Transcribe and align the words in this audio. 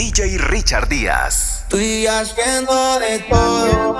DJ 0.00 0.38
Richard 0.38 0.88
Díaz. 0.88 1.64
Estoy 1.64 2.06
haciendo 2.06 2.98
de 3.00 3.18
todo. 3.28 3.96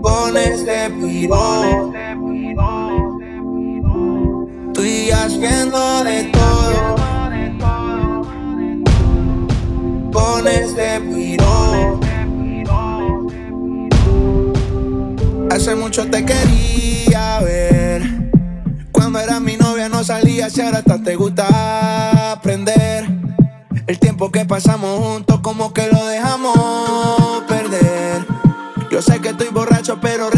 Con 0.00 0.36
este 0.36 0.90
piro. 0.90 1.92
Estoy 4.68 5.10
haciendo 5.10 6.04
de 6.04 6.30
todo. 6.32 6.94
Con 10.12 10.46
este 10.46 11.00
piro. 11.00 12.00
Hace 15.50 15.74
mucho 15.74 16.08
te 16.08 16.24
quería 16.24 17.40
ver. 17.40 18.30
Cuando 18.92 19.18
era 19.18 19.40
mi 19.40 19.56
novia 19.56 19.88
no 19.88 20.04
salía, 20.04 20.48
si 20.48 20.60
ahora 20.60 20.78
hasta 20.78 21.02
te 21.02 21.16
gusta 21.16 22.30
aprender. 22.30 22.83
Que 24.34 24.44
pasamos 24.44 24.98
juntos, 24.98 25.38
como 25.42 25.72
que 25.72 25.86
lo 25.86 26.06
dejamos 26.06 27.44
perder. 27.46 28.26
Yo 28.90 29.00
sé 29.00 29.20
que 29.20 29.28
estoy 29.28 29.46
borracho, 29.50 30.00
pero 30.00 30.28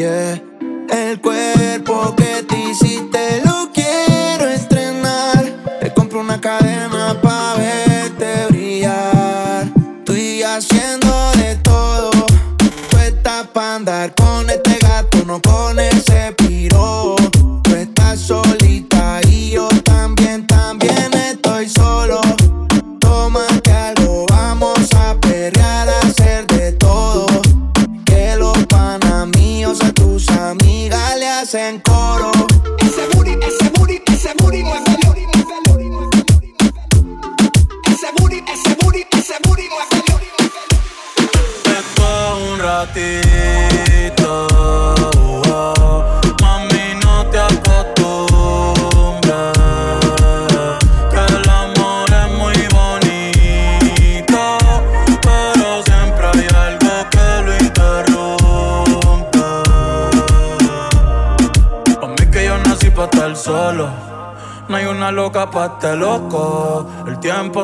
Yeah. 0.00 0.40
El 0.88 1.20
cuerpo 1.20 1.49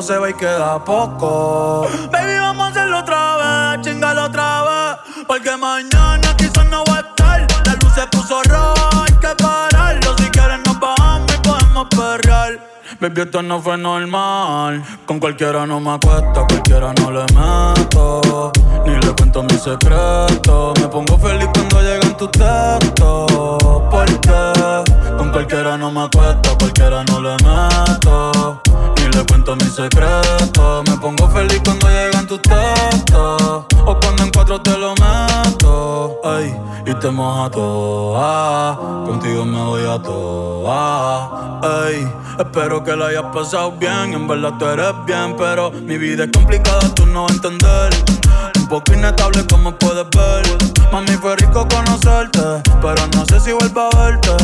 se 0.07 0.17
va 0.17 0.29
y 0.29 0.33
queda 0.35 0.81
poco. 0.85 1.85
Baby, 2.09 2.39
vamos 2.39 2.67
a 2.67 2.69
hacerlo 2.69 2.99
otra 2.99 3.35
vez, 3.75 3.81
chingalo 3.81 4.23
otra 4.23 4.61
vez. 4.61 5.25
Porque 5.27 5.57
mañana 5.57 6.33
quizás 6.37 6.65
no 6.67 6.85
va 6.85 6.95
a 6.95 6.99
estar. 7.01 7.47
La 7.65 7.73
luz 7.73 7.93
se 7.93 8.07
puso 8.07 8.41
roja, 8.43 8.89
hay 9.03 9.13
que 9.19 9.43
pararlo. 9.43 10.15
Si 10.17 10.23
quieres 10.29 10.59
nos 10.65 10.79
bajamos 10.79 11.29
y 11.35 11.37
podemos 11.45 11.87
perrear. 11.89 12.57
Baby, 13.01 13.21
esto 13.21 13.41
no 13.41 13.61
fue 13.61 13.77
normal. 13.77 14.81
Con 15.05 15.19
cualquiera 15.19 15.65
no 15.65 15.81
me 15.81 15.95
acuesto, 15.95 16.45
cualquiera 16.47 16.93
no 16.93 17.11
le 17.11 17.25
meto. 17.33 18.53
Ni 18.85 18.95
le 18.95 19.13
cuento 19.13 19.43
mis 19.43 19.61
secretos. 19.61 20.79
Me 20.79 20.87
pongo 20.87 21.17
feliz 21.17 21.49
cuando 21.53 21.81
llegan 21.81 22.15
tus 22.15 22.31
textos. 22.31 23.61
Porque 23.91 25.17
con 25.17 25.31
cualquiera 25.33 25.77
no 25.77 25.91
me 25.91 26.03
acuesto, 26.03 26.57
cualquiera 26.57 27.03
no 27.03 27.19
le 27.19 27.35
meto. 27.43 28.61
Ni 29.07 29.17
le 29.17 29.25
cuento 29.25 29.55
mis 29.55 29.73
secretos. 29.73 30.83
Me 30.89 30.97
pongo 30.97 31.29
feliz 31.29 31.61
cuando 31.63 31.87
llegan 31.87 32.27
tus 32.27 32.41
textos. 32.41 33.65
O 33.85 33.99
cuando 34.01 34.23
en 34.23 34.31
cuatro 34.31 34.61
te 34.61 34.77
lo 34.77 34.93
meto. 34.95 36.19
Ay, 36.23 36.53
y 36.85 36.93
te 36.95 37.09
moja 37.09 37.49
toda. 37.49 38.75
Contigo 39.05 39.45
me 39.45 39.61
voy 39.61 39.83
a 39.83 40.01
toa. 40.01 41.59
Ay, 41.63 42.11
espero 42.37 42.83
que 42.83 42.95
la 42.95 43.07
hayas 43.07 43.25
pasado 43.33 43.71
bien. 43.73 44.13
En 44.13 44.27
verdad 44.27 44.53
tú 44.59 44.65
eres 44.65 44.93
bien, 45.05 45.35
pero 45.37 45.71
mi 45.71 45.97
vida 45.97 46.25
es 46.25 46.31
complicada, 46.31 46.93
tú 46.93 47.05
no 47.05 47.23
vas 47.23 47.31
a 47.31 47.35
entender. 47.35 48.16
Un 48.67 48.71
poco 48.81 48.93
inestable 48.93 49.45
como 49.47 49.71
puedes 49.77 50.05
ver. 50.09 50.45
Mami, 50.91 51.13
fue 51.21 51.37
rico 51.37 51.65
conocerte, 51.69 52.41
pero 52.81 53.07
no 53.15 53.25
sé 53.25 53.39
si 53.39 53.53
vuelvo 53.53 53.79
a 53.79 53.89
verte. 53.95 54.35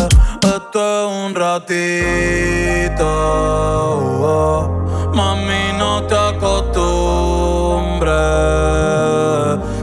Esto 0.43 0.79
es 0.79 1.07
un 1.25 1.35
ratito. 1.35 3.05
oh. 4.23 5.11
Mami, 5.13 5.73
no 5.77 6.03
te 6.03 6.15
acostumbres. 6.15 8.13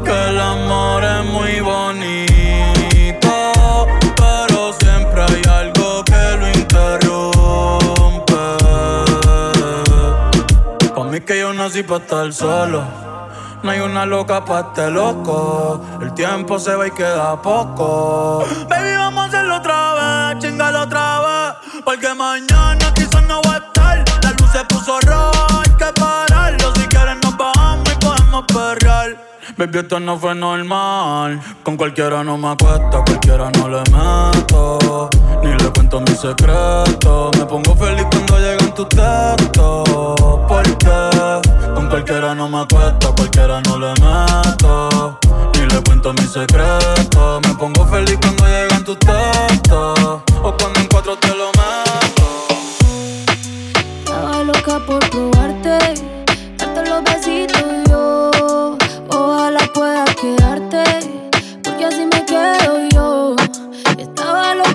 Que 0.07 0.29
el 0.31 0.41
amor 0.41 1.05
es 1.05 1.25
muy 1.27 1.61
bonito. 1.61 3.29
Pero 4.17 4.73
siempre 4.81 5.23
hay 5.23 5.43
algo 5.51 6.03
que 6.03 6.37
lo 6.39 6.49
interrumpe. 6.49 8.33
Mí 11.11 11.21
que 11.21 11.41
yo 11.41 11.53
nací 11.53 11.83
pa' 11.83 11.99
estar 11.99 12.33
solo. 12.33 13.10
No 13.63 13.71
hay 13.71 13.81
una 13.81 14.07
loca 14.07 14.45
pa' 14.45 14.61
este 14.61 14.91
loco. 14.91 15.81
El 16.01 16.15
tiempo 16.15 16.59
se 16.59 16.75
va 16.75 16.87
y 16.87 16.91
queda 16.91 17.41
poco. 17.43 18.45
Baby, 18.69 18.97
vamos 18.97 19.25
a 19.25 19.29
hacerlo 19.29 19.57
otra 19.57 20.31
vez, 20.33 20.39
chingalo 20.43 20.83
otra 20.83 21.21
vez. 21.21 21.83
Porque 21.85 22.15
mañana 22.15 22.93
quizás 22.95 23.23
no 23.25 23.43
va 23.43 23.55
a 23.55 23.59
estar. 23.59 24.05
La 24.23 24.31
luz 24.33 24.51
se 24.51 24.65
puso 24.65 24.99
roja, 25.01 25.47
hay 25.63 25.71
que 25.77 26.01
Baby, 29.61 29.81
esto 29.81 30.01
no 30.01 30.19
fue 30.19 30.35
normal. 30.35 31.39
Con 31.63 31.77
cualquiera 31.77 32.25
no 32.25 32.39
me 32.39 32.49
acuesto, 32.49 33.05
cualquiera 33.05 33.51
no 33.51 33.69
le 33.69 33.83
meto. 33.91 35.11
Ni 35.43 35.53
le 35.53 35.71
cuento 35.71 36.01
mis 36.01 36.19
secretos. 36.19 37.37
Me 37.37 37.45
pongo 37.45 37.77
feliz 37.77 38.07
cuando 38.11 38.39
llegan 38.39 38.75
tus 38.75 38.89
textos. 38.89 39.85
Porque 40.49 41.45
con 41.75 41.91
cualquiera 41.91 42.35
no 42.35 42.49
me 42.49 42.61
acuesto, 42.61 43.15
cualquiera 43.15 43.61
no 43.61 43.79
le 43.79 43.89
meto. 44.01 45.19
Ni 45.53 45.67
le 45.67 45.83
cuento 45.83 46.15
mis 46.15 46.33
secretos. 46.33 47.43
Me 47.47 47.55
pongo 47.57 47.85
feliz 47.85 48.17
cuando 48.19 48.47
llegan 48.47 48.83
tus 48.83 48.99
textos. 48.99 50.23
O 50.43 50.55
cuando 50.59 50.81
en 50.81 50.87
cuatro 50.87 51.19
te 51.19 51.35
lo 51.35 51.49
meto. 51.49 52.47
Sábalo 54.07 54.55
loca 54.55 54.79
por 54.87 55.10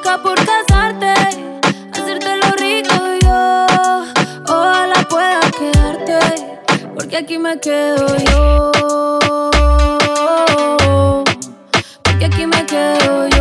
por 0.06 0.36
casarte, 0.36 1.14
hacerte 1.92 2.30
rico 2.58 2.96
yo. 3.24 3.66
Ojalá 4.48 5.04
pueda 5.10 5.40
quedarte, 5.58 6.60
porque 6.94 7.18
aquí 7.18 7.40
me 7.40 7.60
quedo 7.60 8.06
yo. 8.18 8.72
Porque 12.04 12.26
aquí 12.26 12.46
me 12.46 12.66
quedo 12.68 13.28
yo. 13.30 13.35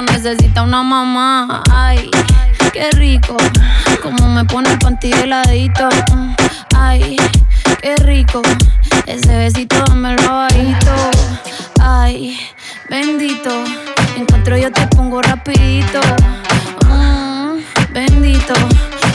Necesita 0.00 0.62
una 0.62 0.82
mamá. 0.82 1.62
Ay, 1.70 2.10
qué 2.72 2.90
rico. 2.92 3.36
Como 4.02 4.28
me 4.28 4.44
pone 4.46 4.70
el 4.72 4.78
panty 4.78 5.12
heladito. 5.12 5.88
Ay, 6.74 7.16
qué 7.82 7.96
rico. 7.96 8.40
Ese 9.06 9.36
besito 9.36 9.76
dámelo 9.86 10.22
bajito. 10.22 10.94
Ay, 11.80 12.38
bendito. 12.88 13.50
Encuentro 14.16 14.56
yo 14.56 14.72
te 14.72 14.86
pongo 14.86 15.20
rapidito. 15.20 16.00
Mm, 16.88 17.58
bendito. 17.92 18.54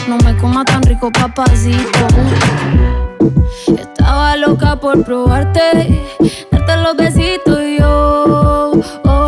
No 0.06 0.18
me 0.18 0.36
coma 0.36 0.64
tan 0.64 0.82
rico, 0.82 1.10
papacito. 1.10 2.06
Estaba 3.66 4.36
loca 4.36 4.76
por 4.76 5.04
probarte, 5.04 6.04
darte 6.50 6.76
los 6.76 6.96
besitos 6.96 7.58
yo. 7.78 8.72
Ojalá 9.04 9.27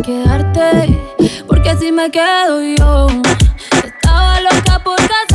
quedarte, 0.00 0.98
porque 1.46 1.70
así 1.70 1.92
me 1.92 2.10
quedo 2.10 2.62
yo. 2.62 3.06
Estaba 3.84 4.40
loca 4.40 4.78
por 4.82 4.96
casarte, 4.96 5.31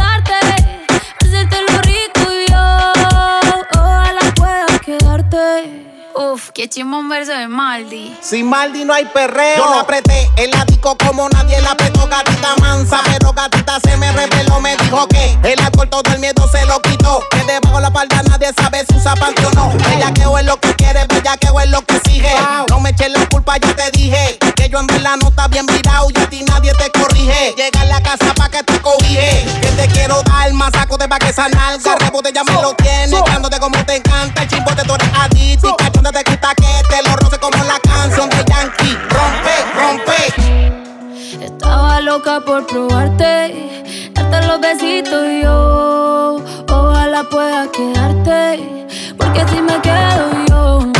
qué 6.57 6.67
chimón 6.67 7.07
verso 7.07 7.33
de 7.33 7.47
Maldi. 7.47 8.17
Sin 8.19 8.49
Maldi 8.49 8.83
no 8.83 8.91
hay 8.91 9.05
perreo. 9.05 9.57
Yo 9.57 9.69
la 9.69 9.81
apreté 9.81 10.27
el 10.37 10.51
ático 10.55 10.97
como 10.97 11.29
nadie 11.29 11.61
la 11.61 11.73
apretó, 11.73 12.07
gatita 12.07 12.55
mansa. 12.59 12.99
Pero 13.05 13.31
gatita 13.31 13.79
se 13.79 13.95
me 13.97 14.11
reveló, 14.11 14.59
me 14.59 14.75
dijo 14.77 15.07
que 15.07 15.37
el 15.43 15.59
alcohol 15.59 15.87
todo 15.87 16.11
el 16.11 16.19
miedo 16.19 16.49
se 16.51 16.65
lo 16.65 16.81
quitó. 16.81 17.23
Que 17.29 17.43
debajo 17.43 17.79
la 17.79 17.91
palda 17.91 18.23
nadie 18.23 18.51
sabe 18.57 18.83
si 18.89 18.97
usa 18.97 19.13
panty 19.13 19.45
o 19.45 19.51
no. 19.51 19.71
Ella 19.91 20.11
que 20.11 20.23
es 20.23 20.45
lo 20.45 20.59
que 20.59 20.73
quiere, 20.73 21.05
bella 21.05 21.37
que 21.37 21.45
es 21.45 21.69
lo 21.69 21.81
que 21.83 21.95
exige. 21.97 22.33
No 22.69 22.79
me 22.79 22.89
eches 22.89 23.11
la 23.11 23.29
culpa, 23.29 23.57
ya 23.57 23.75
te 23.75 23.91
dije. 23.91 24.39
Que 24.55 24.67
yo 24.67 24.79
en 24.79 24.87
verdad 24.87 25.15
no 25.21 25.29
está 25.29 25.47
bien 25.47 25.67
virado 25.67 26.07
y 26.09 26.19
a 26.19 26.27
ti 26.27 26.43
nadie 26.43 26.73
te 26.73 26.89
corrige. 26.99 27.53
Llega 27.55 27.81
a 27.81 27.85
la 27.85 28.01
casa 28.01 28.33
pa' 28.33 28.49
que 28.49 28.63
te 28.63 28.81
cobije. 28.81 29.45
Que 29.61 29.67
te 29.67 29.87
quiero 29.89 30.23
dar 30.23 30.51
más 30.53 30.71
saco 30.73 30.97
de 30.97 31.07
pa' 31.07 31.19
que 31.19 31.29
esa 31.29 31.49
nalga. 31.49 31.97
Rebote 31.99 32.33
ya 32.33 32.43
me 32.43 32.53
lo 32.53 32.73
tiene. 32.73 33.15
Dándote 33.27 33.59
como 33.59 33.77
te 33.85 33.97
encanta. 33.97 34.41
El 34.41 34.49
chimbote 34.49 34.81
tú 34.85 34.95
eres 34.95 35.09
adicto. 35.13 35.69
Y 35.69 35.83
cachonda 35.83 36.11
te 36.11 36.23
quita 36.23 36.46
que 36.55 36.83
te 36.89 37.03
lo 37.09 37.15
roce 37.17 37.37
como 37.39 37.63
la 37.63 37.79
canción 37.79 38.29
de 38.29 38.43
Yankee. 38.45 38.97
Rompe, 39.09 39.55
rompe. 39.75 41.45
Estaba 41.45 42.01
loca 42.01 42.39
por 42.41 42.65
probarte, 42.65 44.11
darte 44.13 44.47
los 44.47 44.59
besitos 44.61 45.25
yo. 45.41 46.41
Ojalá 46.69 47.23
pueda 47.29 47.69
quedarte, 47.71 48.87
porque 49.17 49.41
así 49.41 49.61
me 49.61 49.81
quedo 49.81 50.45
yo. 50.49 50.91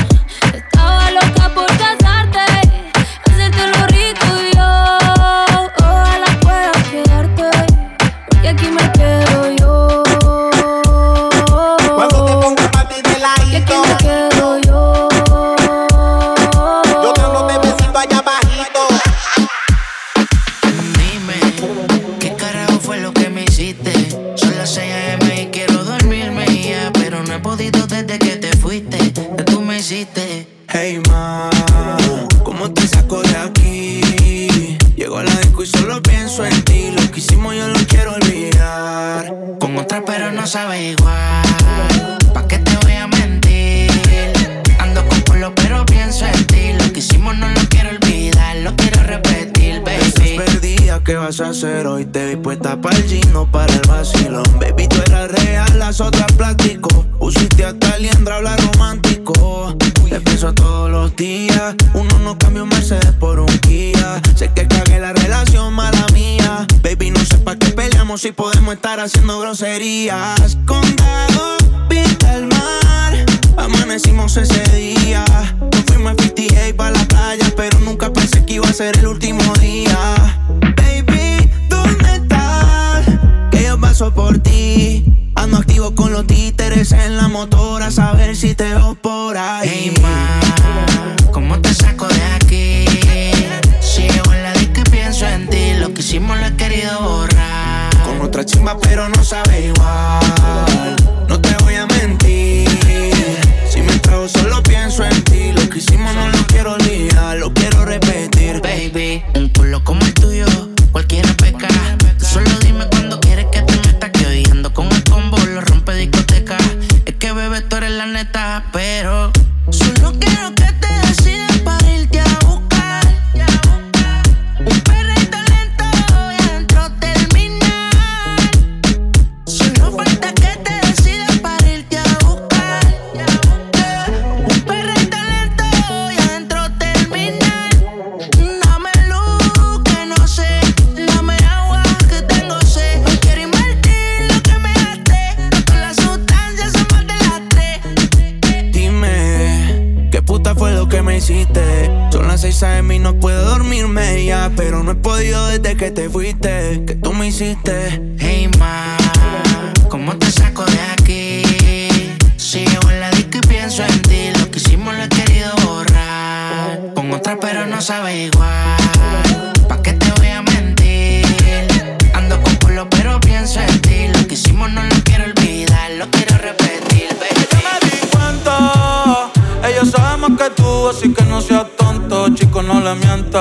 Estaba 0.54 1.12
loca 1.12 1.50
por 1.56 1.68
casarte, 1.68 1.97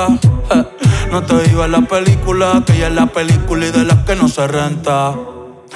Eh, 0.05 0.65
No 1.11 1.23
te 1.23 1.39
digo 1.45 1.65
en 1.65 1.73
la 1.73 1.81
película, 1.81 2.63
que 2.67 2.75
ella 2.75 2.89
es 2.89 2.95
la 2.95 3.07
película 3.07 3.67
y 3.67 3.71
de 3.71 3.85
las 3.85 3.99
que 4.05 4.15
no 4.15 4.29
se 4.29 4.47
renta. 4.47 5.15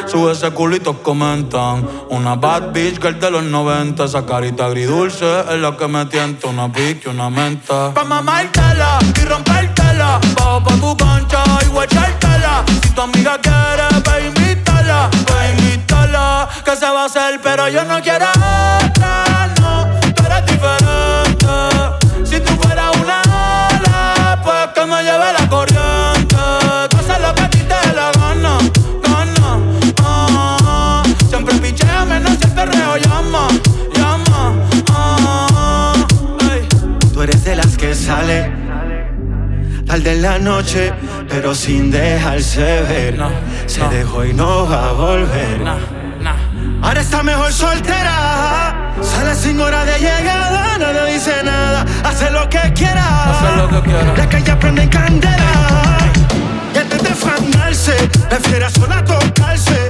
Sube 0.06 0.32
ese 0.32 0.50
culito, 0.50 1.02
comentan. 1.02 1.88
Una 2.10 2.34
bad 2.34 2.72
bitch 2.72 3.00
girl 3.00 3.18
de 3.18 3.30
los 3.30 3.44
90. 3.44 4.04
Esa 4.04 4.26
carita 4.26 4.66
agridulce 4.66 5.40
es 5.40 5.60
la 5.60 5.76
que 5.76 5.88
me 5.88 6.04
tienta. 6.06 6.48
Una 6.48 6.70
y 6.76 7.08
una 7.08 7.30
menta. 7.30 7.94
Pa' 7.94 8.04
mamártela 8.04 8.98
y 9.20 9.24
rompértela. 9.24 10.20
Bajo 10.36 10.64
pa' 10.64 10.74
tu 10.74 10.96
cancha 10.96 11.42
y 11.64 11.68
guachártela. 11.68 12.64
Si 12.82 12.90
tu 12.90 13.00
amiga 13.00 13.38
quiere, 13.40 14.00
pa' 14.02 14.20
invitarla. 14.20 15.10
Pa' 15.26 15.48
invitarla. 15.50 16.48
Que 16.64 16.76
se 16.76 16.86
va 16.86 17.02
a 17.02 17.06
hacer, 17.06 17.40
pero 17.42 17.68
yo 17.68 17.84
no 17.84 18.00
quiero 18.00 18.26
otra, 18.26 19.24
tarde 39.90 40.12
en 40.12 40.22
la 40.22 40.38
noche, 40.38 40.92
pero 41.28 41.52
sin 41.52 41.90
dejarse 41.90 42.82
ver. 42.82 43.18
No, 43.18 43.28
Se 43.66 43.80
no. 43.80 43.90
dejó 43.90 44.24
y 44.24 44.32
no 44.32 44.68
va 44.68 44.90
a 44.90 44.92
volver. 44.92 45.60
Ahora 46.82 47.00
está 47.00 47.24
mejor 47.24 47.52
soltera. 47.52 48.94
Sale 49.02 49.34
sin 49.34 49.60
hora 49.60 49.84
de 49.84 49.98
llegada, 49.98 50.78
no 50.78 50.92
le 50.92 51.12
dice 51.12 51.32
nada. 51.44 51.84
Hace 52.04 52.30
lo 52.30 52.48
que 52.48 52.60
quiera. 52.72 53.30
Hace 53.32 53.56
lo 53.56 53.68
que 53.68 53.80
quiera. 53.82 54.14
La 54.16 54.28
calle 54.28 54.54
prende 54.56 54.82
en 54.82 54.88
candela. 54.90 55.98
Y 56.72 56.78
antes 56.78 57.02
de 57.02 57.10
fanarse, 57.10 57.94
prefiere 58.28 58.70
sola 58.70 59.04
tocarse. 59.04 59.89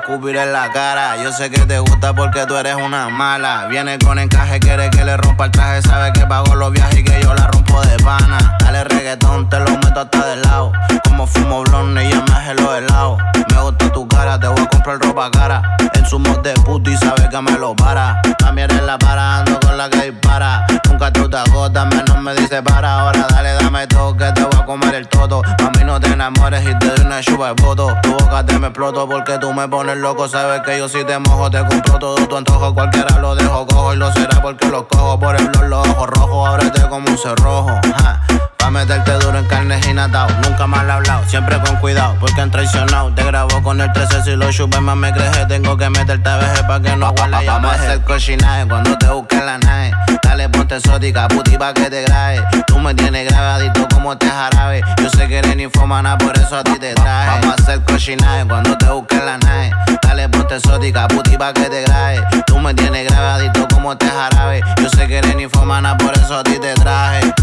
Cachetes 0.00 0.10
te 0.10 0.16
voy 0.16 0.16
a 0.16 0.16
escupir 0.16 0.36
en 0.36 0.52
la 0.52 0.72
cara. 0.72 1.22
Yo 1.22 1.32
sé 1.32 1.50
que 1.50 1.60
te 1.66 1.78
gusta 1.78 2.14
porque 2.14 2.46
tú 2.46 2.56
eres 2.56 2.74
una 2.74 3.08
mala. 3.08 3.66
Viene 3.68 3.98
con 3.98 4.18
encaje, 4.18 4.60
quiere 4.60 4.90
que 4.90 5.04
le 5.04 5.16
rompa 5.16 5.46
el 5.46 5.50
traje. 5.50 5.82
Sabe 5.82 6.12
que 6.12 6.26
pago 6.26 6.54
los 6.54 6.72
viajes 6.72 6.98
y 6.98 7.04
que 7.04 7.20
yo 7.22 7.34
la 7.34 7.46
rompo 7.46 7.80
de 7.82 7.96
pana. 8.02 8.56
Dale 8.60 8.84
reggaetón, 8.84 9.48
te 9.48 9.58
lo 9.60 9.70
meto 9.78 10.00
hasta 10.00 10.26
del 10.26 10.42
lado. 10.42 10.72
Como 11.04 11.26
fumo 11.26 11.62
blonde 11.62 12.04
y 12.04 12.14
me 12.14 12.36
hace 12.36 12.54
los 12.54 12.76
helados. 12.76 13.18
Me 13.50 13.62
gusta 13.62 13.92
tu 13.92 14.06
cara, 14.08 14.38
te 14.38 14.48
voy 14.48 14.60
a 14.60 14.68
comprar 14.68 14.98
ropa 14.98 15.30
cara. 15.30 15.62
En 15.94 16.06
su 16.06 16.18
de 16.42 16.54
puto 16.64 16.90
y 16.90 16.96
sabe 16.96 17.28
que 17.28 17.40
me 17.40 17.52
lo 17.52 17.74
para. 17.74 18.20
También 18.38 18.70
eres 18.70 18.84
la 18.84 18.98
para, 18.98 19.38
ando 19.38 19.58
con 19.60 19.76
la 19.76 19.88
que 19.90 20.10
dispara. 20.10 20.66
Nunca 20.88 21.12
tú 21.12 21.28
te 21.28 21.36
agotas, 21.36 21.86
menos 21.86 22.18
me 22.18 22.34
dice 22.34 22.62
para. 22.62 23.00
Ahora 23.00 23.26
dale, 23.30 23.52
dame 23.54 23.86
todo 23.86 24.16
que 24.16 24.30
te 24.32 24.42
voy 24.42 24.60
a 24.60 24.64
comer 24.64 24.94
el 24.94 25.08
todo. 25.08 25.42
Mami, 25.62 25.79
no 25.90 25.98
te 25.98 26.06
enamores 26.06 26.62
y 26.62 26.72
te 26.78 26.86
doy 26.86 27.04
una 27.04 27.20
chupa 27.20 27.52
de 27.52 27.62
voto. 27.62 27.96
Tu 28.02 28.12
boca 28.12 28.46
te 28.46 28.56
me 28.60 28.68
exploto 28.68 29.08
porque 29.08 29.38
tú 29.38 29.52
me 29.52 29.66
pones 29.66 29.96
loco. 29.96 30.28
Sabes 30.28 30.60
que 30.60 30.78
yo 30.78 30.88
si 30.88 31.02
te 31.04 31.18
mojo, 31.18 31.50
te 31.50 31.58
compro 31.64 31.98
todo 31.98 32.14
tu 32.28 32.36
antojo. 32.36 32.72
Cualquiera 32.72 33.18
lo 33.18 33.34
dejo 33.34 33.66
cojo 33.66 33.94
y 33.94 33.96
lo 33.96 34.12
será 34.12 34.40
porque 34.40 34.68
lo 34.68 34.86
cojo. 34.86 35.18
Por 35.18 35.34
el 35.34 35.48
blog, 35.48 35.64
los 35.64 35.88
ojos 35.88 36.06
rojos, 36.10 36.48
ábrete 36.48 36.88
como 36.88 37.10
un 37.10 37.18
cerrojo. 37.18 37.80
Ja. 37.96 38.20
Pa' 38.56 38.70
meterte 38.70 39.12
duro 39.14 39.36
en 39.36 39.46
carne 39.46 39.80
y 39.90 39.92
natao. 39.92 40.28
Nunca 40.44 40.64
he 40.64 40.90
hablado, 40.92 41.24
siempre 41.26 41.58
con 41.60 41.74
cuidado, 41.76 42.14
porque 42.20 42.40
han 42.40 42.52
traicionado. 42.52 43.12
Te 43.12 43.24
grabo 43.24 43.60
con 43.60 43.80
el 43.80 43.92
13 43.92 44.22
si 44.22 44.36
lo 44.36 44.52
chupes 44.52 44.80
más 44.80 44.96
me 44.96 45.12
creje. 45.12 45.44
Tengo 45.46 45.76
que 45.76 45.90
meterte 45.90 46.28
a 46.28 46.36
veces 46.36 46.62
pa' 46.62 46.80
que 46.80 46.94
no 46.94 47.06
aguale 47.06 47.44
Vamos 47.46 47.72
a 47.72 47.74
hacer 47.74 48.04
cochinaje 48.04 48.68
cuando 48.68 48.96
te 48.96 49.08
busquen 49.08 49.44
la 49.44 49.58
nave. 49.58 50.19
Dale 50.40 50.52
ponte 50.52 50.76
exótica, 50.76 51.28
puti 51.28 51.58
pa' 51.58 51.74
que 51.74 51.90
te 51.90 52.00
grabe. 52.00 52.42
Tú 52.66 52.78
me 52.78 52.94
tienes 52.94 53.28
grabadito 53.28 53.86
como 53.92 54.16
te 54.16 54.26
jarabe. 54.26 54.80
Yo 54.96 55.10
sé 55.10 55.28
que 55.28 55.36
eres 55.36 55.54
ninfomana, 55.54 56.16
por 56.16 56.34
eso 56.38 56.56
a 56.56 56.64
ti 56.64 56.78
te 56.78 56.94
traje. 56.94 57.28
Vamos 57.28 57.58
a 57.58 57.62
hacer 57.62 57.84
cochinaje 57.84 58.46
cuando 58.46 58.74
te 58.78 58.86
busquen 58.86 59.26
la 59.26 59.36
nave. 59.36 59.70
Dale 60.02 60.30
ponte 60.30 60.56
exótica, 60.56 61.06
puti 61.08 61.36
pa' 61.36 61.52
que 61.52 61.68
te 61.68 61.82
grabe. 61.82 62.24
Tú 62.46 62.58
me 62.58 62.72
tienes 62.72 63.06
grabadito 63.06 63.68
como 63.68 63.94
te 63.98 64.06
jarabe. 64.06 64.62
Yo 64.80 64.88
sé 64.88 65.06
que 65.08 65.18
eres 65.18 65.36
ninfomana, 65.36 65.98
por 65.98 66.14
eso 66.14 66.38
a 66.38 66.42
ti 66.42 66.58
te 66.58 66.72
traje. 66.72 67.34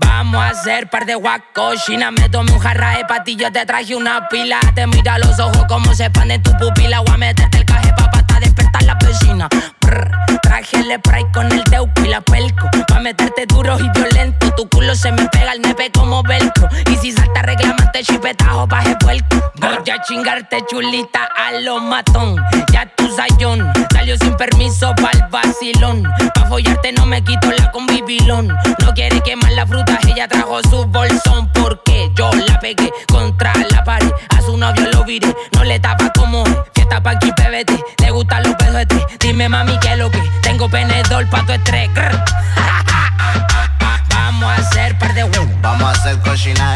Vamos 0.00 0.44
a 0.44 0.48
hacer 0.50 0.90
par 0.90 1.06
de 1.06 1.14
guacochina. 1.14 2.10
Me 2.10 2.28
tomé 2.28 2.52
un 2.52 2.58
jarra 2.58 2.98
de 2.98 3.06
patillo, 3.06 3.50
te 3.52 3.64
traje 3.64 3.96
una 3.96 4.28
pila. 4.28 4.60
Te 4.74 4.86
mira 4.86 5.18
los 5.18 5.40
ojos 5.40 5.64
como 5.66 5.94
se 5.94 6.04
expanden 6.04 6.42
tu 6.42 6.54
pupila. 6.58 7.00
Voy 7.00 7.14
a 7.14 7.16
meterte 7.16 7.56
el 7.56 7.64
caje 7.64 7.90
pa' 7.96 8.10
hasta 8.12 8.38
despertar 8.38 8.82
la 8.82 8.94
vecina. 8.96 9.48
Brr, 9.80 10.10
traje 10.64 10.86
el 10.86 10.98
spray 10.98 11.24
con 11.32 11.50
el 11.50 11.62
teuco 11.64 12.04
y 12.04 12.08
la 12.08 12.20
pelco. 12.20 12.68
Pa' 12.94 13.00
meterte 13.00 13.44
duro 13.46 13.76
y 13.80 13.88
violento. 13.98 14.54
Tu 14.54 14.68
culo 14.68 14.94
se 14.94 15.10
me 15.10 15.28
pega 15.30 15.50
al 15.50 15.60
nepe 15.60 15.90
como 15.90 16.22
velcro. 16.22 16.68
Y 16.92 16.96
si 16.96 17.10
salta 17.10 17.42
reclamante 17.42 18.04
chipetajo 18.04 18.68
paje 18.68 18.94
puerco. 19.00 19.36
Voy 19.56 19.90
a 19.90 20.00
chingarte 20.04 20.64
chulita 20.70 21.28
a 21.36 21.58
lo 21.62 21.80
matón. 21.80 22.36
Ya 22.72 22.86
tu 22.94 23.12
sayón 23.16 23.68
salió 23.92 24.16
sin 24.18 24.36
permiso 24.36 24.94
pa'l 24.94 25.26
vacilón. 25.28 26.04
Pa' 26.34 26.46
follarte 26.46 26.92
no 26.92 27.04
me 27.04 27.20
quito 27.24 27.50
la 27.50 27.72
convivilón. 27.72 28.46
No 28.78 28.94
quiere 28.94 29.20
quemar 29.22 29.50
la 29.54 29.66
fruta, 29.66 29.98
ella 30.06 30.28
trajo 30.28 30.60
su 30.70 30.84
bolsón. 30.84 31.50
Porque 31.52 32.12
yo 32.14 32.30
la 32.46 32.60
pegué 32.60 32.92
contra 33.08 33.52
la 33.72 33.82
pared. 33.82 34.12
A 34.28 34.40
su 34.40 34.56
novio 34.56 34.88
lo 34.92 35.02
viré, 35.02 35.34
no 35.56 35.64
le 35.64 35.80
tapa 35.80 36.12
como 36.12 36.44
es. 36.46 36.56
Fiesta 36.74 37.02
pa' 37.02 37.10
aquí, 37.10 37.32
PBT, 37.32 37.72
le 38.02 38.10
gustan 38.12 38.44
los 38.44 38.54
pedos. 38.54 38.86
Dime 39.18 39.48
mami 39.48 39.76
que 39.80 39.96
lo 39.96 40.08
que 40.12 40.22
tengo 40.42 40.68
penedor 40.68 41.28
pa' 41.28 41.44
tu 41.44 41.54
estrés. 41.54 41.90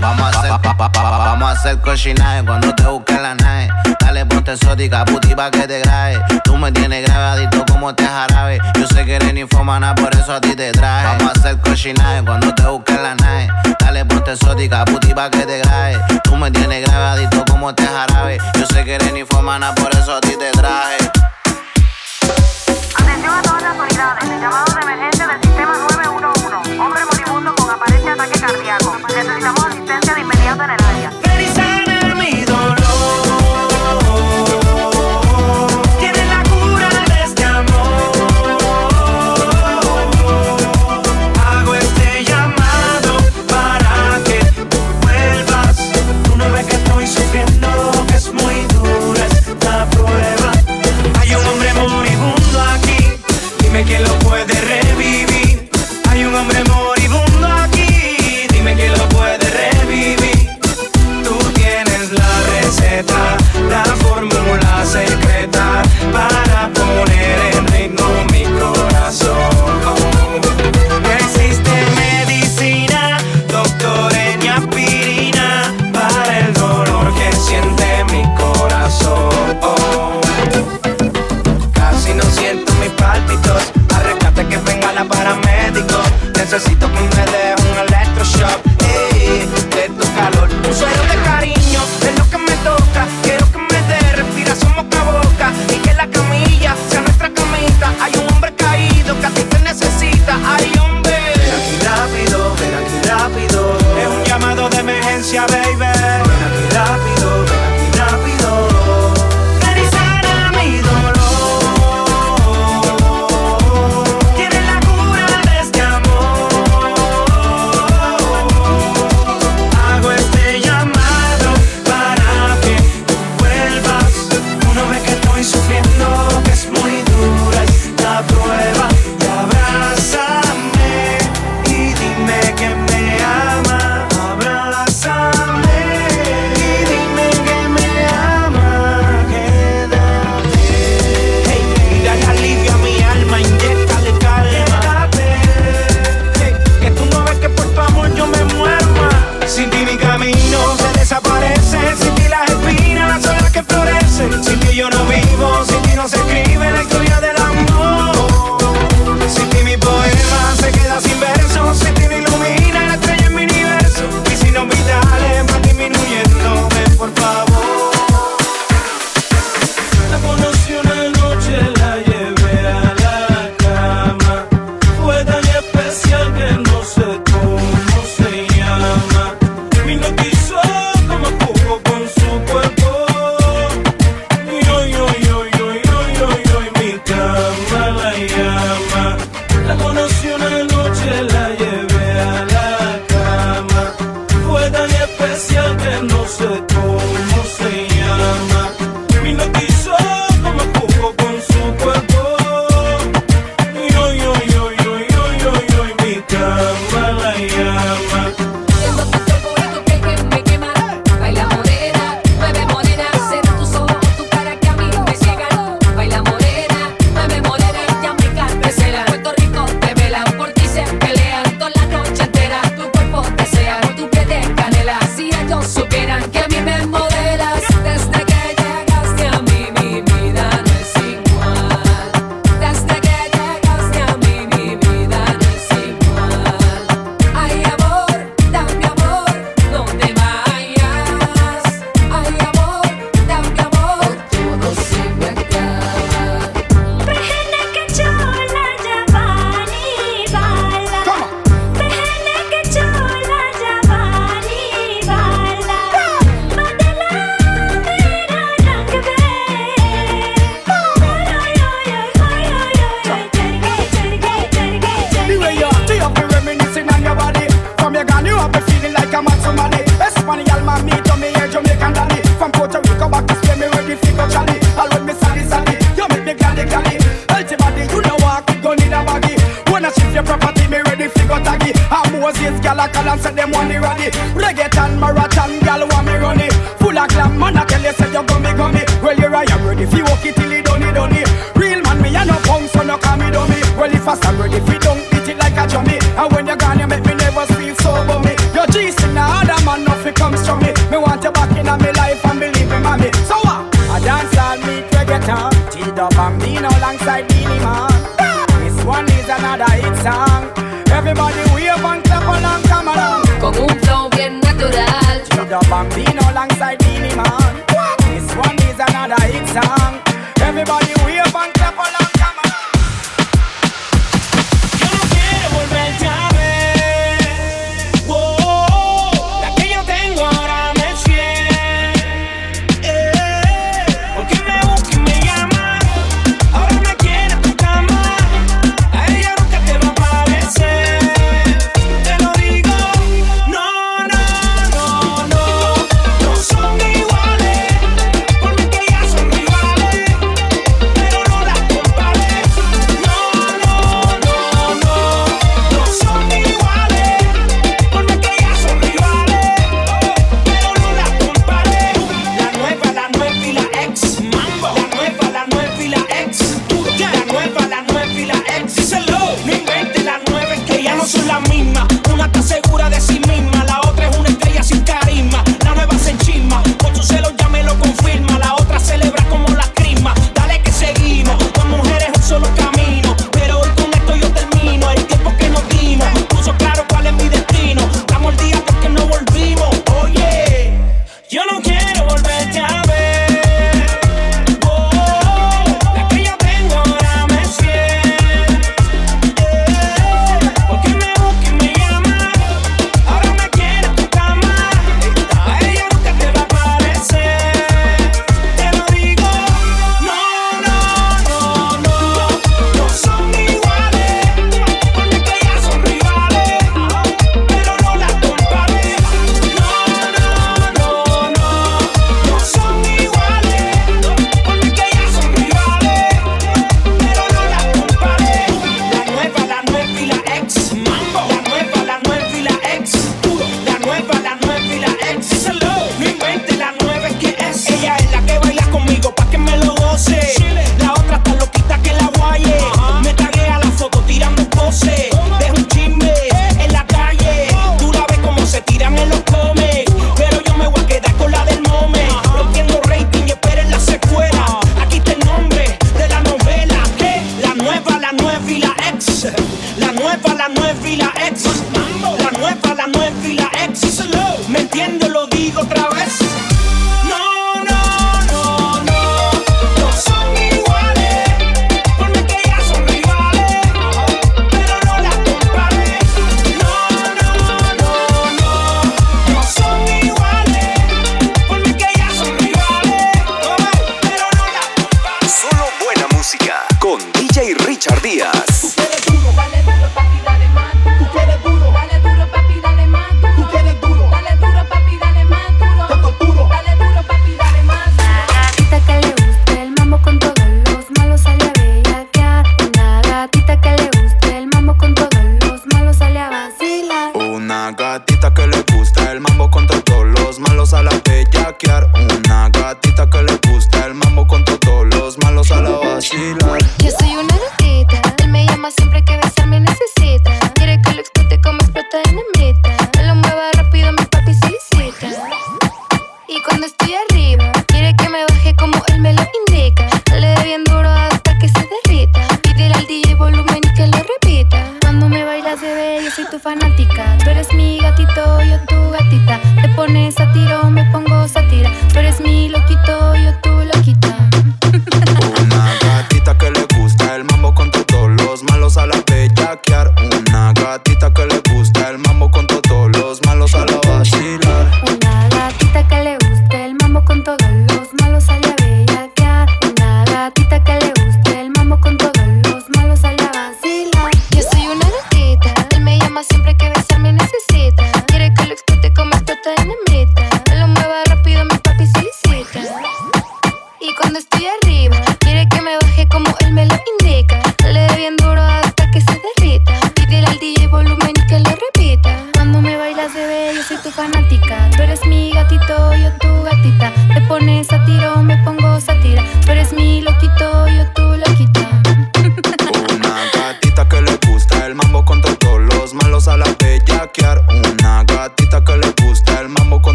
vamos 0.00 0.22
a 0.22 0.38
hacer 0.38 0.50
pa, 0.60 0.88
vamos 0.92 1.48
a 1.48 1.52
hacer 1.52 1.78
cochinaje 1.80 2.44
cuando 2.44 2.72
te 2.72 2.84
busque 2.84 3.14
la 3.14 3.34
nave. 3.34 3.68
Dale 3.98 4.24
ponte 4.26 4.52
exótica, 4.52 5.04
puti 5.04 5.34
pa' 5.34 5.50
que 5.50 5.66
te 5.66 5.80
grabe. 5.80 6.22
Tú 6.44 6.56
me 6.56 6.70
tienes 6.70 7.04
grabadito 7.04 7.64
como 7.66 7.92
te 7.92 8.06
jarabe. 8.06 8.58
Yo 8.78 8.86
sé 8.86 9.04
que 9.04 9.16
eres 9.16 9.34
ni 9.34 9.40
infomana, 9.40 9.94
por 9.94 10.14
eso 10.14 10.34
a 10.34 10.40
ti 10.40 10.54
te 10.54 10.70
traje. 10.70 11.04
Vamos 11.18 11.34
a 11.34 11.40
hacer 11.40 11.58
cochinaje 11.60 12.22
cuando 12.24 12.54
te 12.54 12.62
busque 12.62 12.94
la 12.94 13.14
nave. 13.16 13.48
Dale 13.80 14.04
ponte 14.04 14.32
exótica, 14.32 14.84
puti 14.84 15.12
pa' 15.14 15.30
que 15.30 15.44
te 15.44 15.58
grabe. 15.58 15.98
Tú 16.22 16.36
me 16.36 16.50
tienes 16.52 16.86
grabadito 16.86 17.44
como 17.50 17.74
te 17.74 17.86
jarabe. 17.86 18.38
Yo 18.56 18.66
sé 18.66 18.84
que 18.84 18.94
eres 18.94 19.16
infomana, 19.16 19.74
por 19.74 19.90
eso 19.92 20.14
a 20.14 20.20
ti 20.20 20.36
te 20.38 20.50
traje. 20.52 20.99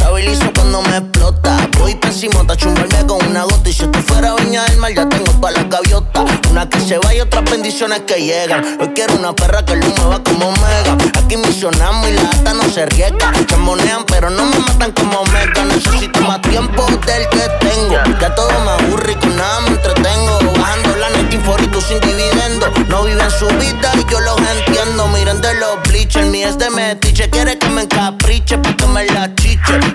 estabilizo 0.00 0.50
cuando 0.54 0.82
me 0.82 0.96
explota. 0.96 1.68
Voy 1.78 1.94
pésimo, 1.94 2.46
te 2.46 2.56
chumbarme 2.56 3.06
con 3.06 3.24
una 3.26 3.44
gota. 3.44 3.68
Y 3.68 3.72
si 3.72 3.84
esto 3.84 3.98
fuera 4.02 4.34
viña 4.36 4.64
del 4.64 4.78
mar, 4.78 4.92
ya 4.94 5.08
tengo 5.08 5.32
para 5.40 5.56
las 5.56 5.68
gaviotas. 5.68 6.24
Una 6.50 6.68
que 6.68 6.80
se 6.80 6.98
va 6.98 7.14
y 7.14 7.20
otras 7.20 7.44
bendiciones 7.44 8.00
que 8.06 8.14
llegan. 8.14 8.78
Hoy 8.80 8.88
quiero 8.94 9.14
una 9.16 9.34
perra 9.34 9.64
que 9.64 9.74
el 9.74 9.80
me 9.80 10.04
va 10.04 10.22
como 10.22 10.52
mega. 10.52 10.96
Aquí 11.18 11.36
misionamos 11.36 12.08
y 12.08 12.12
la 12.12 12.22
gata 12.22 12.54
no 12.54 12.68
se 12.70 12.86
riega. 12.86 13.32
Se 13.48 13.56
monean, 13.58 14.04
pero 14.06 14.30
no 14.30 14.46
me 14.46 14.58
matan 14.58 14.92
como 14.92 15.22
mega. 15.26 15.64
Necesito 15.64 16.20
más 16.22 16.40
tiempo 16.42 16.86
del 17.06 17.28
que 17.28 17.66
tengo. 17.66 17.96
Ya 18.20 18.34
todo 18.34 18.50
me 18.64 18.70
aburre 18.70 19.12
y 19.12 19.16
con 19.16 19.36
nada 19.36 19.60
me 19.60 19.68
entretengo. 19.68 20.38
Bajando 20.58 20.96
la 20.96 21.10
net 21.10 21.32
y 21.32 21.80
sin 21.82 22.00
dividendo. 22.00 22.66
No 22.88 23.04
viven 23.04 23.30
su 23.30 23.46
vida 23.48 23.92
y 23.96 24.10
yo 24.10 24.20
los 24.20 24.38
entiendo. 24.38 25.08
Miren 25.08 25.40
de 25.40 25.54
los 25.54 25.82
bleachers, 25.88 26.26
mi 26.26 26.42
es 26.42 26.56
de 26.58 26.70
metiche. 26.70 27.28
Quiere 27.30 27.58
que 27.58 27.68
me 27.68 27.82
encapriche, 27.82 28.58
porque 28.58 28.86
me 28.86 29.04
la 29.06 29.34
chiche. 29.34 29.89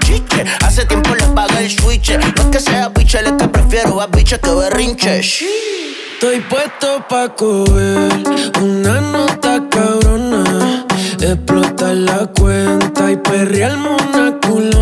Hace 0.62 0.86
tiempo 0.86 1.16
le 1.16 1.26
pagué 1.28 1.66
el 1.66 1.72
switch. 1.72 2.12
No 2.18 2.26
es 2.26 2.50
que 2.52 2.60
sea 2.60 2.90
biche, 2.90 3.20
es 3.20 3.32
que 3.32 3.48
prefiero 3.48 4.02
a 4.02 4.08
biche 4.08 4.40
que 4.40 4.52
berrinche. 4.52 5.20
Estoy 5.20 6.40
puesto 6.50 7.06
pa' 7.08 7.30
coger 7.36 8.24
una 8.62 9.02
nota 9.02 9.64
cabrona. 9.70 10.86
Explotar 11.20 11.96
la 11.96 12.28
cuenta 12.28 13.12
y 13.12 13.18
perrearme 13.18 13.90
una 13.90 14.38
culata 14.40 14.75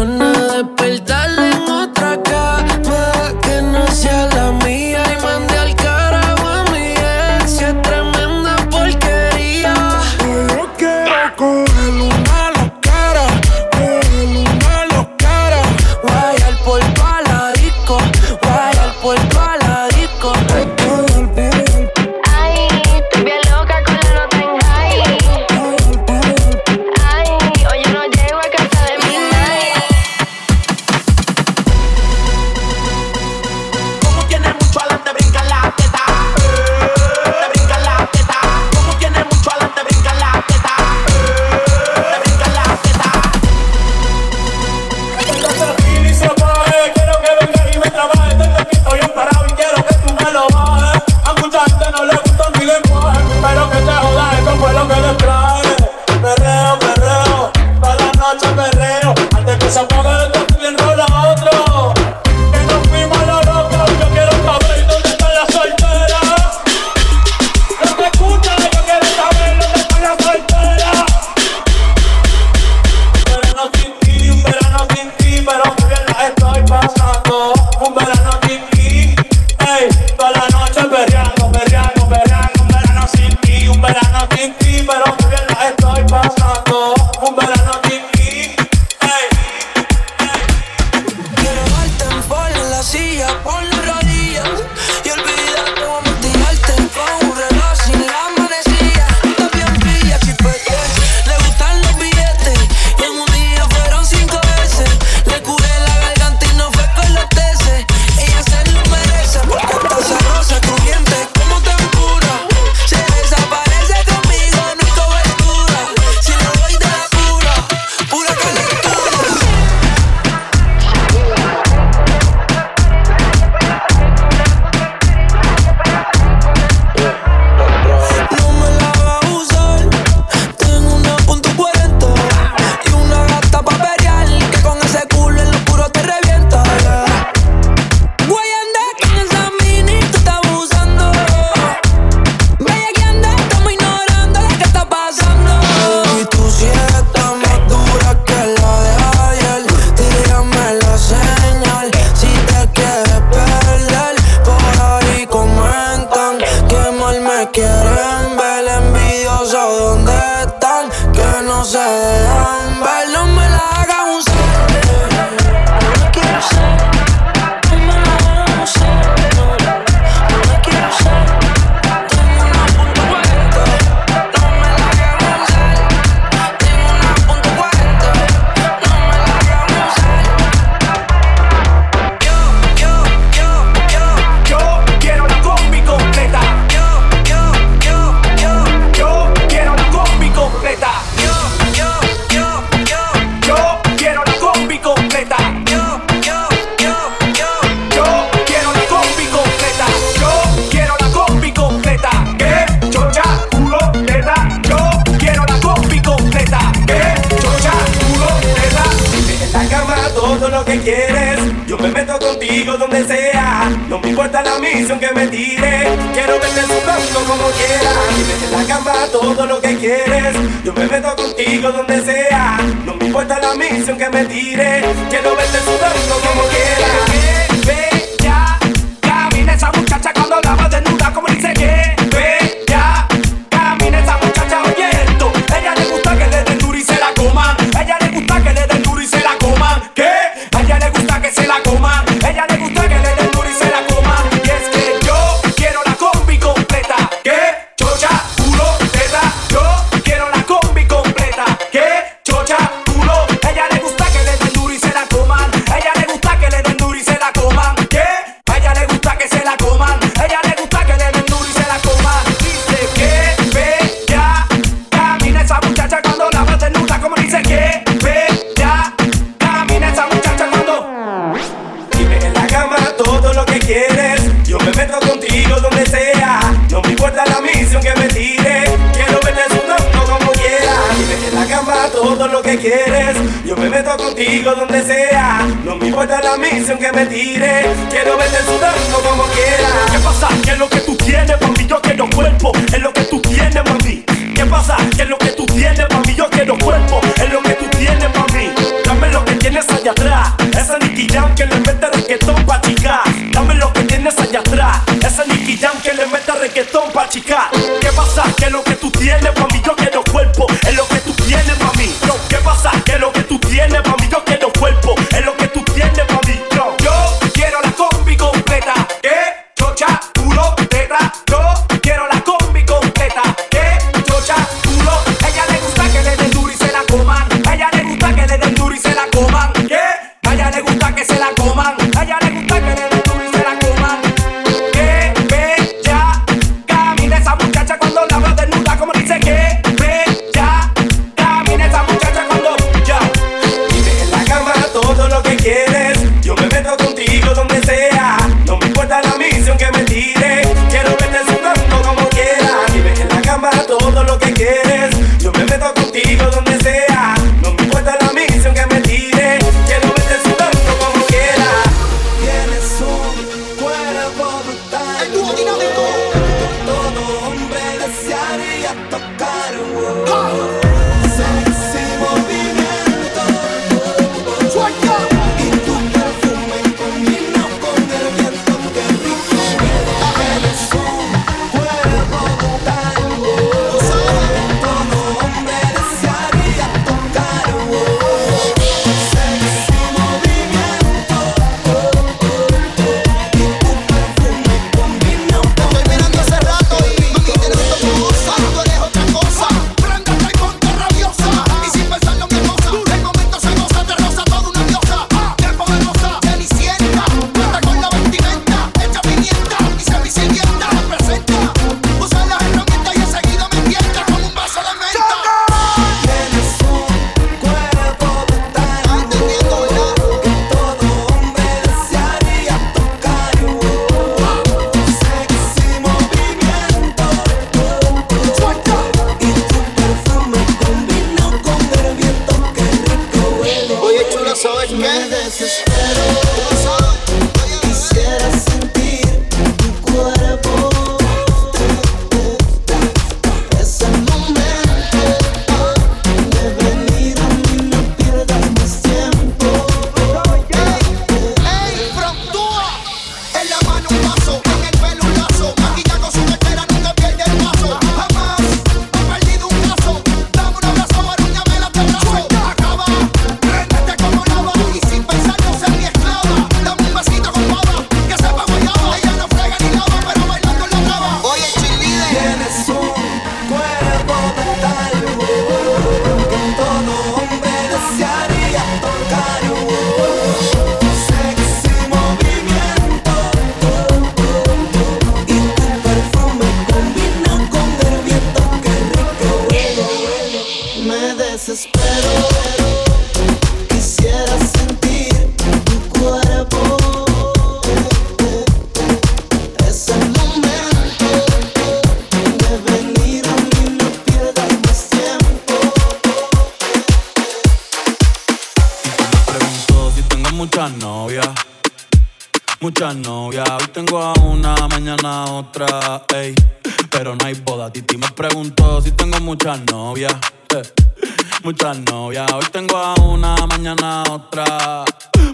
una, 523.02 523.36
mañana 523.48 524.04
otra. 524.10 524.86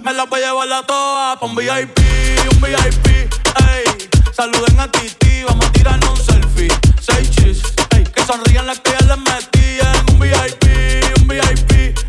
Me 0.03 0.13
las 0.13 0.29
voy 0.29 0.41
a 0.41 0.47
llevar 0.47 0.71
a 0.71 0.83
todas 0.83 1.37
pa' 1.37 1.45
un 1.45 1.55
VIP, 1.55 1.99
un 2.51 2.61
VIP, 2.61 3.07
ey. 3.07 4.09
Saluden 4.35 4.79
a 4.79 4.89
Titi, 4.91 5.43
vamos 5.43 5.65
a 5.65 5.71
tirarnos 5.71 6.19
un 6.19 6.25
selfie. 6.25 6.69
Seis 6.99 7.29
chis, 7.31 7.61
ey. 7.95 8.03
Que 8.03 8.23
sonrían 8.23 8.67
las 8.67 8.79
que 8.79 8.91
ya 8.91 9.15
les 9.15 9.17
un 10.11 10.19
VIP, 10.19 11.21
un 11.21 11.27
VIP. 11.27 12.08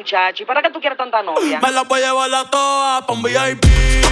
muchacho, 0.00 0.42
¿y 0.42 0.46
para 0.46 0.62
qué 0.62 0.70
tú 0.70 0.80
quieres 0.80 0.96
tanta 0.96 1.22
novia? 1.22 1.60
Me 1.60 1.70
las 1.70 1.86
voy 1.86 2.00
a 2.00 2.06
llevar 2.06 2.34
a 2.34 2.44
todas 2.48 3.04
pa' 3.04 3.12
un 3.12 3.22
VIP, 3.22 3.66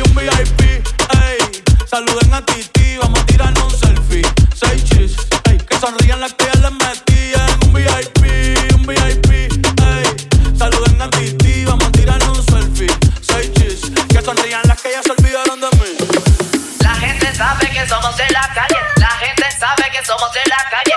un 0.05 0.14
VIP, 0.14 0.61
ey. 0.61 1.62
Saluden 1.86 2.34
a 2.34 2.45
Titi, 2.45 2.99
vamos 2.99 3.18
a 3.20 3.24
tirarnos 3.24 3.72
un 3.72 3.80
selfie. 3.80 4.22
Seis 4.55 4.84
chis, 4.84 5.16
ey. 5.49 5.57
Que 5.57 5.78
sonrían 5.78 6.20
las 6.20 6.34
que 6.34 6.45
ya 6.45 6.61
les 6.61 6.72
metí 6.72 7.32
en 7.32 7.66
un 7.66 7.72
VIP, 7.72 8.22
un 8.74 8.86
VIP, 8.86 9.30
ey. 9.32 10.59
Saluden 10.59 11.01
a 11.01 11.09
Titi, 11.09 11.64
vamos 11.64 11.86
a 11.86 11.93
tirarnos 11.93 12.39
un 12.39 12.45
selfie. 12.45 12.93
Seis 13.22 13.51
chis, 13.55 13.80
que 14.11 14.20
sonrían 14.20 14.61
las 14.68 14.82
que 14.82 14.91
ya 14.93 15.03
se 15.03 15.12
olvidaron 15.12 15.59
de 15.59 15.70
mí. 15.78 15.97
La 16.80 16.95
gente 16.97 17.34
sabe 17.34 17.70
que 17.70 17.86
somos 17.86 18.14
de 18.14 18.28
la 18.28 18.47
calle. 18.55 18.76
La 18.97 19.11
gente 19.24 19.45
sabe 19.59 19.84
que 19.91 20.05
somos 20.05 20.30
de 20.34 20.41
la 20.51 20.62
calle. 20.70 20.88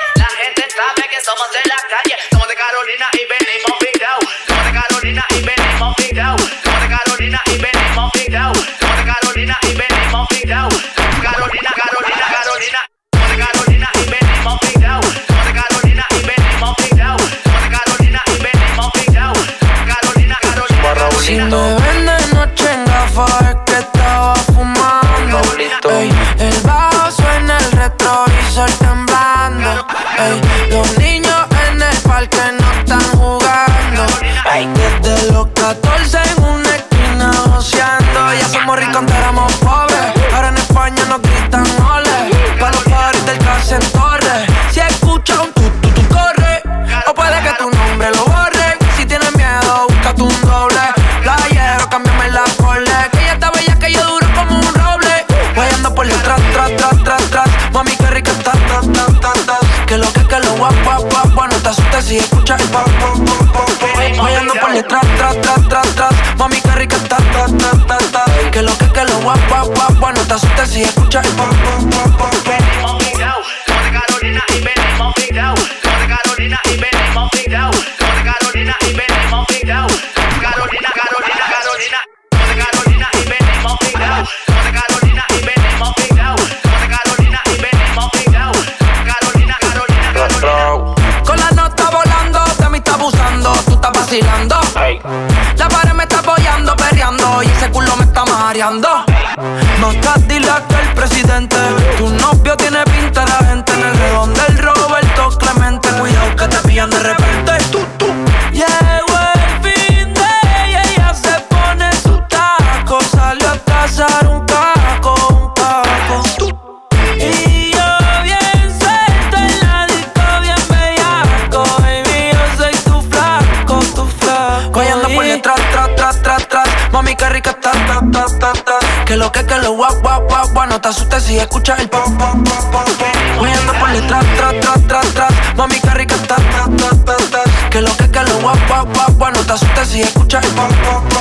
Te 130.82 130.88
asustes 130.88 131.24
si 131.24 131.38
escuchas 131.38 131.80
el 131.80 131.90
pop, 131.90 132.06
pop, 132.18 132.36
pop, 132.44 132.72
pop 132.72 132.90
Guayando 133.38 133.74
por 133.74 133.92
detrás, 133.92 134.26
tras, 134.36 134.60
tras, 134.60 134.88
tras, 134.88 135.14
tras. 135.14 135.56
Mami, 135.56 135.76
qué 135.80 135.90
rica 135.92 136.16
está, 136.16 136.36
ta, 136.36 136.66
ta, 136.78 136.90
ta, 137.06 137.18
ta 137.32 137.70
Que 137.70 137.82
lo 137.82 137.96
que, 137.98 138.10
que 138.10 138.24
lo 138.24 138.40
guap, 138.40 138.58
guap, 138.68 139.18
guap, 139.18 139.36
No 139.36 139.44
te 139.44 139.54
asustes 139.54 139.88
si 139.90 140.02
escuchas 140.02 140.44
el 140.44 140.52
pop, 140.52 140.72
pop, 140.84 141.04
pop, 141.14 141.21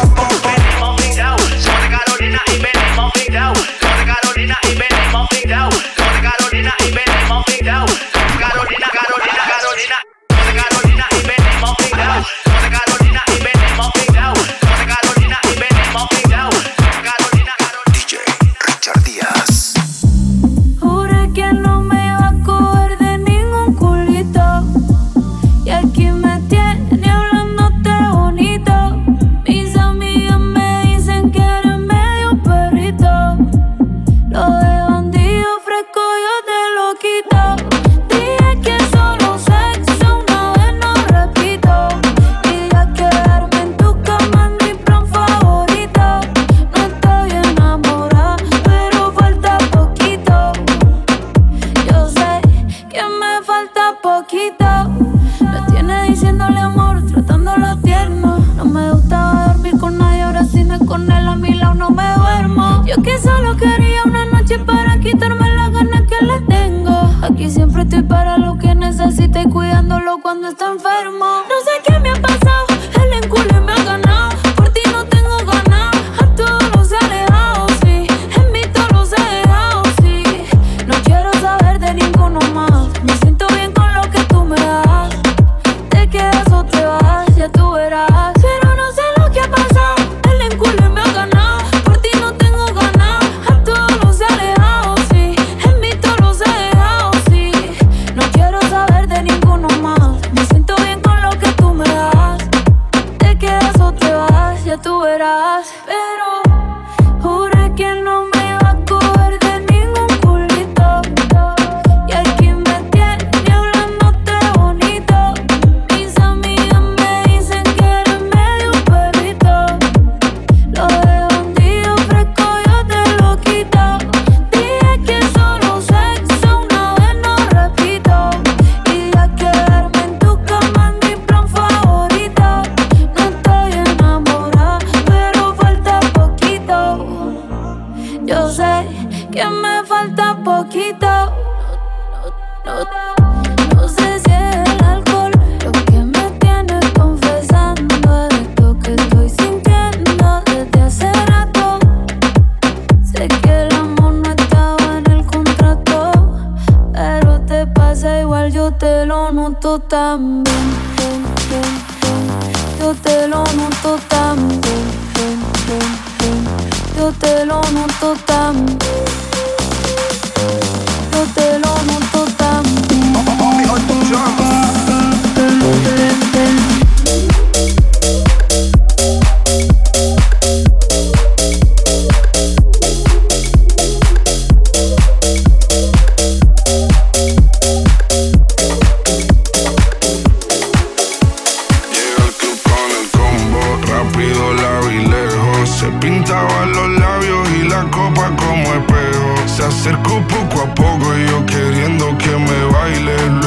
como 198.41 198.75
espejo. 198.75 199.35
Se 199.47 199.65
acercó 199.65 200.21
poco 200.29 200.63
a 200.63 200.75
poco 200.75 201.17
y 201.17 201.27
yo 201.27 201.47
queriendo 201.47 202.17
que 202.19 202.31
me 202.31 202.65
baile 202.73 203.40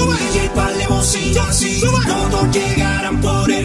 esquina. 0.00 0.16
DJ 0.16 0.50
para 0.54 0.88
bocina, 0.88 1.52
si 1.52 1.80
no 1.82 2.28
nos 2.28 2.56
llegaran 2.56 3.20
por 3.20 3.50
el 3.50 3.59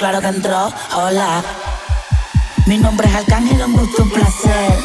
claro 0.00 0.20
que 0.22 0.28
entró. 0.28 0.72
Hola, 0.96 1.42
mi 2.64 2.78
nombre 2.78 3.06
es 3.06 3.14
Arcángel, 3.14 3.62
un 3.62 3.74
gusto, 3.74 4.02
un 4.02 4.10
placer. 4.10 4.78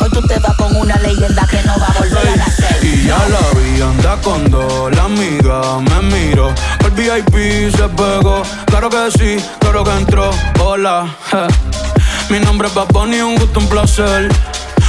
Hoy 0.00 0.08
tú 0.10 0.22
te 0.22 0.38
vas 0.38 0.56
con 0.56 0.76
una 0.76 0.96
leyenda 0.98 1.44
que 1.48 1.60
no 1.64 1.76
va 1.80 1.88
a 1.88 1.98
volver 1.98 2.28
a 2.28 2.36
nacer. 2.36 2.78
Y 2.80 3.08
ya 3.08 3.18
la 3.28 3.40
vi, 3.58 3.82
anda 3.82 4.16
con 4.22 4.48
dos, 4.48 4.94
la 4.94 5.04
amiga 5.04 5.80
me 5.80 6.02
miro. 6.16 6.54
El 6.84 6.90
VIP 6.92 7.74
se 7.74 7.88
pegó, 7.88 8.42
claro 8.66 8.88
que 8.88 9.10
sí, 9.18 9.44
claro 9.58 9.82
que 9.82 9.90
entró. 9.90 10.30
Hola, 10.60 11.12
mi 12.30 12.38
nombre 12.38 12.68
es 12.68 12.74
Bad 12.74 12.94
un 12.94 13.34
gusto, 13.34 13.58
un 13.58 13.68
placer. 13.68 14.28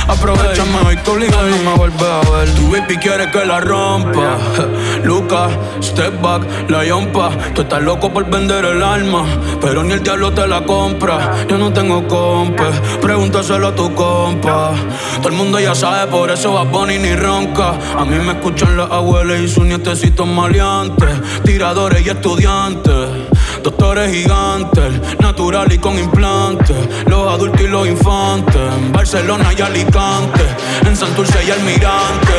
Aprovechame 0.08 0.78
hoy 0.86 0.98
que 0.98 1.12
obligado 1.12 1.48
no 1.48 1.58
me 1.58 1.78
vuelve 1.78 2.06
a 2.06 2.20
ver. 2.30 2.54
Tu 2.56 2.72
baby 2.72 2.98
quiere 2.98 3.32
que 3.32 3.46
la 3.46 3.60
rompa. 3.60 4.38
je. 4.56 5.04
Luca, 5.04 5.50
step 5.82 6.22
back, 6.22 6.44
la 6.70 6.84
yompa. 6.84 7.30
Tú 7.54 7.62
estás 7.62 7.82
loco 7.82 8.12
por 8.12 8.30
vender 8.30 8.66
el 8.66 8.82
alma, 8.84 9.26
pero 9.62 9.84
ni 9.84 9.94
el 9.94 10.04
diablo 10.04 10.32
te 10.32 10.48
la 10.48 10.64
compra. 10.64 11.46
Yo 11.48 11.58
no 11.58 11.72
tengo 11.72 12.08
compa, 12.08 12.70
pregúntaselo 13.02 13.68
a 13.68 13.76
tu 13.76 13.94
compa. 13.94 14.72
Todo 15.18 15.30
el 15.30 15.36
mundo 15.36 15.60
ya 15.60 15.76
sabe, 15.76 16.10
por 16.12 16.32
eso 16.32 16.54
va 16.54 16.64
Bunny 16.64 17.00
ni 17.00 17.16
ronca. 17.16 17.74
A 17.98 18.06
mí 18.06 18.18
me 18.18 18.34
escuchan 18.34 18.78
las 18.78 18.92
abuelas 18.92 19.40
y 19.40 19.48
sus 19.48 19.66
nietecitos 19.66 20.28
maleantes, 20.28 21.10
tiradores 21.44 22.06
y 22.06 22.10
estudiantes. 22.10 23.23
Doctores 23.64 24.12
gigantes, 24.12 24.92
natural 25.20 25.72
y 25.72 25.78
con 25.78 25.98
implantes. 25.98 26.76
Los 27.06 27.32
adultos 27.32 27.62
y 27.62 27.68
los 27.68 27.88
infantes. 27.88 28.62
En 28.78 28.92
Barcelona 28.92 29.52
y 29.58 29.62
Alicante. 29.62 30.42
En 30.86 30.98
Santurce 30.98 31.46
y 31.46 31.52
Almirante. 31.52 32.34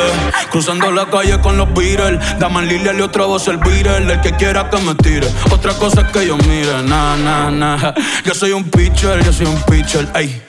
Cruzando 0.51 0.93
la 0.93 1.07
calle 1.07 1.41
con 1.41 1.57
los 1.57 1.73
Beatles. 1.73 2.21
Daman 2.39 2.69
Lilia 2.69 2.93
y 2.93 3.01
otra 3.01 3.25
voz 3.25 3.49
el 3.49 3.57
Beatle. 3.57 4.13
El 4.13 4.21
que 4.21 4.33
quiera 4.33 4.69
que 4.69 4.77
me 4.79 4.95
tire. 4.97 5.27
Otra 5.51 5.73
cosa 5.73 6.03
es 6.03 6.09
que 6.13 6.27
yo 6.27 6.37
mire. 6.37 6.83
Na, 6.83 7.17
na, 7.17 7.51
na. 7.51 7.95
Yo 8.27 8.35
soy 8.35 8.53
un 8.53 8.65
pitcher, 8.65 9.25
yo 9.25 9.33
soy 9.33 9.47
un 9.47 9.63
pitcher. 9.63 10.07
Ey. 10.15 10.43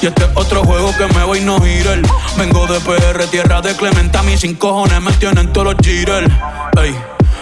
Y 0.00 0.06
este 0.06 0.24
es 0.24 0.30
otro 0.34 0.64
juego 0.64 0.96
que 0.96 1.06
me 1.14 1.24
voy 1.24 1.40
no 1.40 1.60
girar. 1.60 2.00
Vengo 2.38 2.66
de 2.66 2.80
PR, 2.80 3.26
tierra 3.26 3.60
de 3.60 3.76
Clementa. 3.76 4.22
Mis 4.22 4.40
sin 4.40 4.54
cojones 4.54 5.02
me 5.02 5.12
tienen 5.12 5.52
todos 5.52 5.74
los 5.74 5.76
jitters. 5.86 6.32
Ey. 6.80 6.96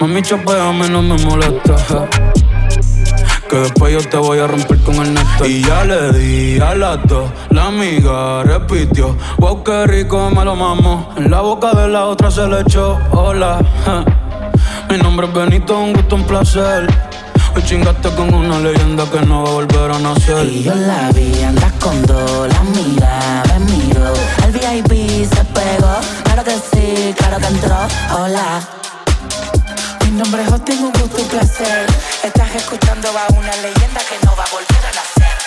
Mami, 0.00 0.22
chapeame, 0.22 0.88
no 0.88 1.02
me 1.02 1.14
molesta. 1.24 1.76
Que 3.50 3.56
después 3.56 3.92
yo 3.92 4.08
te 4.08 4.16
voy 4.16 4.38
a 4.38 4.46
romper 4.46 4.78
con 4.78 4.94
el 4.94 5.12
neto. 5.12 5.44
Y 5.44 5.62
ya 5.62 5.84
le 5.84 6.12
di 6.12 6.58
a 6.58 6.74
las 6.74 7.06
dos, 7.06 7.30
la 7.50 7.66
amiga 7.66 8.42
repitió. 8.42 9.14
Wow, 9.36 9.62
qué 9.62 9.86
rico 9.86 10.30
me 10.30 10.42
lo 10.42 10.56
mamó. 10.56 11.10
En 11.18 11.30
la 11.30 11.42
boca 11.42 11.72
de 11.72 11.88
la 11.88 12.06
otra 12.06 12.30
se 12.30 12.46
le 12.46 12.62
echó. 12.62 12.98
Hola, 13.10 13.58
mi 14.88 14.96
nombre 14.96 15.26
es 15.26 15.34
Benito, 15.34 15.78
un 15.78 15.92
gusto, 15.92 16.14
un 16.14 16.24
placer. 16.24 16.86
Hoy 17.54 17.62
chingaste 17.62 18.08
con 18.14 18.32
una 18.32 18.58
leyenda 18.58 19.04
que 19.04 19.20
no 19.26 19.42
va 19.42 19.50
a 19.50 19.52
volver 19.52 19.90
a 19.90 19.98
nacer. 19.98 20.46
Y 20.46 20.62
yo 20.62 20.74
la 20.74 21.10
vi, 21.12 21.42
andas 21.42 21.72
con 21.72 22.00
dos, 22.06 22.48
la 22.48 22.62
mira, 22.62 23.42
me 23.58 23.76
miró. 23.76 24.14
Al 24.44 24.50
VIP 24.50 25.28
se 25.28 25.44
pegó, 25.44 25.94
claro 26.24 26.44
que 26.44 26.52
sí, 26.52 27.14
claro 27.18 27.36
que 27.36 27.46
entró. 27.48 27.76
Hola 28.18 28.60
nombre 30.20 30.42
es 30.42 30.64
tengo 30.66 30.88
un 30.88 30.92
gusto, 30.92 31.22
placer. 31.28 31.86
Estás 32.22 32.54
escuchando 32.54 33.08
a 33.08 33.26
una 33.32 33.56
leyenda 33.56 34.00
que 34.00 34.26
no 34.26 34.36
va 34.36 34.44
a 34.44 34.50
volver 34.50 34.84
a 34.84 34.92
nacer. 34.98 35.38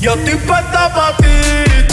Yo 0.00 0.14
estoy 0.14 0.34
puesta 0.34 0.92
pa' 0.92 1.16
ti, 1.18 1.86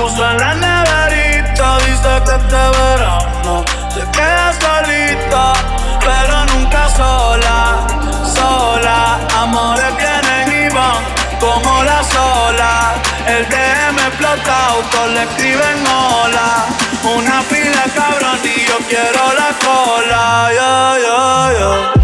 puso 0.00 0.30
en 0.30 0.38
la 0.38 0.54
neverita, 0.54 1.78
dice 1.78 2.12
que 2.24 2.34
este 2.40 2.62
verano 2.78 3.64
se 3.92 4.00
queda 4.16 4.52
solita, 4.64 5.52
pero 6.00 6.44
nunca 6.46 6.88
sola, 6.88 7.86
sola. 8.34 9.18
Amores 9.42 9.92
vienen 9.96 10.64
y 10.64 10.74
van 10.74 11.02
como 11.38 11.82
la 11.84 12.02
sola. 12.04 12.94
El 13.26 13.46
DM 13.48 13.98
explota, 14.08 14.66
autos 14.68 15.10
le 15.14 15.22
escriben 15.22 15.86
hola. 15.86 16.66
Una 17.02 17.42
pila 17.42 17.84
cabrón 17.94 18.40
y 18.44 18.66
yo 18.68 18.78
quiero 18.88 19.22
la 19.34 19.50
cola, 19.64 20.50
yo, 20.58 20.98
yo, 21.04 21.58
yo. 21.58 21.99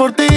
por 0.00 0.12
ti. 0.12 0.29